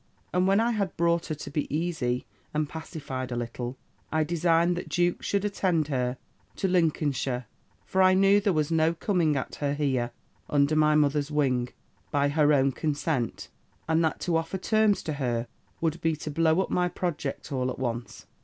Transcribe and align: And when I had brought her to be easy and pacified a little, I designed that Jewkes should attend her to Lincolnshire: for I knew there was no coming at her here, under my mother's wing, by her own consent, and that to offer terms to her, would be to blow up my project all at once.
And 0.33 0.47
when 0.47 0.59
I 0.59 0.71
had 0.71 0.97
brought 0.97 1.27
her 1.27 1.35
to 1.35 1.51
be 1.51 1.71
easy 1.71 2.25
and 2.55 2.67
pacified 2.67 3.31
a 3.31 3.35
little, 3.35 3.77
I 4.11 4.23
designed 4.23 4.75
that 4.75 4.89
Jewkes 4.89 5.27
should 5.27 5.45
attend 5.45 5.89
her 5.89 6.17
to 6.55 6.67
Lincolnshire: 6.67 7.45
for 7.85 8.01
I 8.01 8.15
knew 8.15 8.41
there 8.41 8.51
was 8.51 8.71
no 8.71 8.95
coming 8.95 9.35
at 9.35 9.53
her 9.61 9.75
here, 9.75 10.09
under 10.49 10.75
my 10.75 10.95
mother's 10.95 11.29
wing, 11.29 11.69
by 12.09 12.29
her 12.29 12.51
own 12.51 12.71
consent, 12.71 13.49
and 13.87 14.03
that 14.03 14.19
to 14.21 14.37
offer 14.37 14.57
terms 14.57 15.03
to 15.03 15.13
her, 15.21 15.45
would 15.81 16.01
be 16.01 16.15
to 16.15 16.31
blow 16.31 16.61
up 16.61 16.71
my 16.71 16.87
project 16.89 17.51
all 17.51 17.69
at 17.69 17.77
once. 17.77 18.25